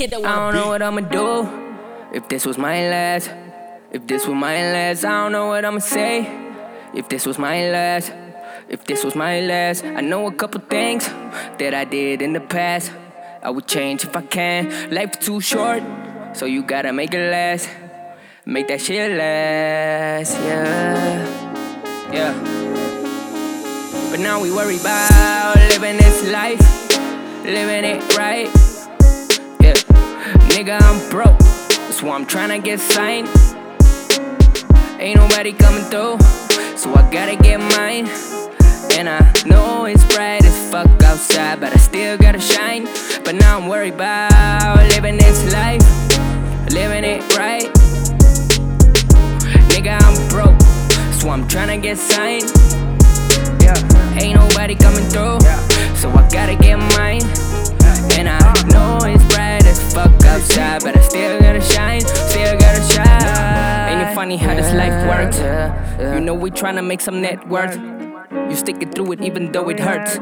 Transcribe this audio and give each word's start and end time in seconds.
I 0.00 0.06
don't 0.06 0.54
know 0.54 0.68
what 0.68 0.82
I'ma 0.82 1.00
do. 1.00 1.48
If 2.12 2.28
this 2.28 2.46
was 2.46 2.56
my 2.56 2.88
last, 2.88 3.30
if 3.92 4.06
this 4.06 4.26
was 4.26 4.34
my 4.34 4.54
last, 4.72 5.04
I 5.04 5.22
don't 5.22 5.32
know 5.32 5.48
what 5.48 5.64
I'ma 5.64 5.80
say. 5.80 6.26
If 6.94 7.08
this 7.08 7.26
was 7.26 7.38
my 7.38 7.68
last 7.70 8.12
if 8.68 8.84
this 8.84 9.02
was 9.02 9.14
my 9.14 9.40
last, 9.40 9.84
I 9.84 10.02
know 10.02 10.26
a 10.26 10.32
couple 10.32 10.60
things 10.60 11.06
that 11.58 11.72
I 11.72 11.84
did 11.84 12.20
in 12.20 12.34
the 12.34 12.40
past. 12.40 12.92
I 13.42 13.50
would 13.50 13.66
change 13.66 14.04
if 14.04 14.14
I 14.14 14.22
can. 14.22 14.90
Life 14.90 15.18
too 15.20 15.40
short, 15.40 15.82
so 16.34 16.44
you 16.44 16.62
gotta 16.62 16.92
make 16.92 17.14
it 17.14 17.30
last. 17.30 17.68
Make 18.44 18.68
that 18.68 18.80
shit 18.80 19.16
last, 19.16 20.34
yeah, 20.44 22.12
yeah. 22.12 22.32
But 24.10 24.20
now 24.20 24.40
we 24.40 24.50
worry 24.50 24.76
about 24.76 25.56
living 25.70 25.96
this 25.96 26.30
life, 26.30 26.60
living 27.44 27.84
it 27.84 28.16
right. 28.16 28.48
Yeah, 29.60 29.74
nigga, 30.52 30.78
I'm 30.80 31.10
broke. 31.10 31.38
That's 31.38 32.02
why 32.02 32.16
I'm 32.16 32.26
tryna 32.26 32.62
get 32.62 32.80
signed. 32.80 33.28
Ain't 35.00 35.16
nobody 35.16 35.52
coming 35.52 35.84
through, 35.84 36.18
so 36.76 36.94
I 36.94 37.08
gotta 37.10 37.36
get 37.36 37.60
mine. 37.60 38.08
And 38.98 39.08
I 39.08 39.20
know 39.46 39.84
it's 39.84 40.02
bright 40.12 40.44
as 40.44 40.72
fuck 40.72 40.88
outside, 41.04 41.60
but 41.60 41.72
I 41.72 41.76
still 41.76 42.18
gotta 42.18 42.40
shine. 42.40 42.86
But 43.24 43.36
now 43.36 43.56
I'm 43.56 43.68
worried 43.68 43.94
about 43.94 44.76
living 44.88 45.16
this 45.16 45.52
life, 45.52 45.80
living 46.72 47.04
it 47.04 47.22
right. 47.38 47.70
Nigga, 49.70 50.02
I'm 50.02 50.28
broke, 50.30 50.60
so 51.12 51.30
I'm 51.30 51.46
tryna 51.46 51.80
get 51.80 51.96
signed. 51.96 52.50
Yeah, 53.62 54.20
ain't 54.20 54.34
nobody 54.34 54.74
coming 54.74 55.04
through, 55.04 55.38
so 55.94 56.10
I 56.10 56.28
gotta 56.32 56.56
get 56.56 56.78
mine. 56.98 57.22
And 58.18 58.28
I 58.28 58.52
know 58.72 58.98
it's 59.06 59.22
bright 59.32 59.64
as 59.64 59.94
fuck 59.94 60.10
outside, 60.24 60.82
but 60.82 60.96
I 60.96 61.00
still 61.02 61.38
gotta 61.38 61.60
shine, 61.60 62.00
still 62.00 62.58
gotta 62.58 62.82
shine. 62.92 63.92
Ain't 63.92 64.10
it 64.10 64.14
funny 64.16 64.36
how 64.36 64.56
this 64.56 64.74
life 64.74 65.06
works? 65.06 65.38
You 66.00 66.18
know 66.18 66.34
we 66.34 66.50
tryna 66.50 66.84
make 66.84 67.00
some 67.00 67.20
net 67.20 67.46
worth. 67.46 67.78
You 68.30 68.56
stick 68.56 68.82
it 68.82 68.94
through 68.94 69.12
it 69.12 69.22
even 69.22 69.52
though 69.52 69.68
it 69.68 69.80
hurts. 69.80 70.18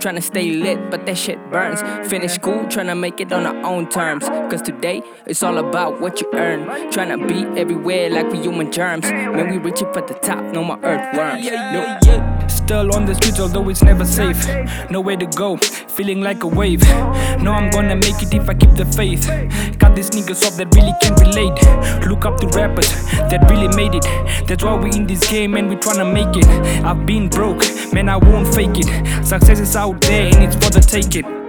Tryna 0.00 0.22
stay 0.22 0.52
lit, 0.52 0.90
but 0.90 1.04
that 1.04 1.18
shit 1.18 1.38
burns. 1.50 1.82
Finish 2.08 2.32
school, 2.32 2.64
tryna 2.64 2.98
make 2.98 3.20
it 3.20 3.32
on 3.32 3.44
our 3.44 3.66
own 3.66 3.86
terms. 3.88 4.26
Cause 4.50 4.62
today, 4.62 5.02
it's 5.26 5.42
all 5.42 5.58
about 5.58 6.00
what 6.00 6.22
you 6.22 6.30
earn. 6.32 6.66
Tryna 6.90 7.28
be 7.28 7.60
everywhere 7.60 8.08
like 8.08 8.30
we 8.30 8.40
human 8.40 8.72
germs. 8.72 9.10
When 9.10 9.50
we 9.50 9.58
reach 9.58 9.82
it 9.82 9.92
for 9.92 10.00
the 10.00 10.14
top, 10.14 10.42
no 10.54 10.64
more 10.64 10.78
earthworms. 10.82 11.44
No, 11.44 12.39
Still 12.50 12.94
on 12.94 13.04
the 13.04 13.14
streets, 13.14 13.40
although 13.40 13.68
it's 13.68 13.82
never 13.82 14.04
safe. 14.04 14.46
Nowhere 14.90 15.16
to 15.16 15.26
go, 15.26 15.56
feeling 15.56 16.20
like 16.20 16.42
a 16.42 16.46
wave. 16.46 16.82
Know 17.42 17.52
I'm 17.52 17.70
gonna 17.70 17.96
make 17.96 18.22
it 18.22 18.34
if 18.34 18.48
I 18.48 18.54
keep 18.54 18.74
the 18.74 18.84
faith. 18.84 19.26
Got 19.78 19.96
these 19.96 20.10
niggas 20.10 20.46
off 20.46 20.56
that 20.56 20.74
really 20.74 20.94
can 21.00 21.14
relate. 21.16 22.06
Look 22.06 22.26
up 22.26 22.38
to 22.40 22.46
rappers 22.48 22.90
that 23.30 23.48
really 23.50 23.74
made 23.76 23.94
it. 23.94 24.04
That's 24.46 24.62
why 24.62 24.76
we 24.76 24.90
in 24.92 25.06
this 25.06 25.28
game 25.28 25.54
and 25.54 25.68
we 25.68 25.76
tryna 25.76 26.12
make 26.12 26.36
it. 26.36 26.46
I've 26.84 27.06
been 27.06 27.28
broke, 27.28 27.64
man, 27.92 28.08
I 28.08 28.16
won't 28.16 28.52
fake 28.54 28.78
it. 28.78 29.26
Success 29.26 29.60
is 29.60 29.74
out 29.76 30.00
there 30.02 30.26
and 30.34 30.44
it's 30.44 30.56
for 30.56 30.70
the 30.70 30.80
taking. 30.80 31.39